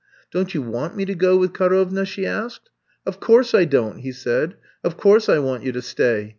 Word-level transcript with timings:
Don't 0.31 0.55
you 0.55 0.63
want 0.63 0.95
me 0.95 1.05
to 1.05 1.13
go 1.13 1.37
with 1.37 1.53
Ka 1.53 1.69
rovna?" 1.69 2.07
she 2.07 2.25
asked. 2.25 2.71
*'0f 3.05 3.19
course 3.19 3.53
I 3.53 3.65
don't," 3.65 3.99
he 3.99 4.11
said. 4.11 4.55
0f 4.83 4.97
course, 4.97 5.29
I 5.29 5.37
want 5.37 5.61
you 5.61 5.71
to 5.73 5.81
stay. 5.83 6.29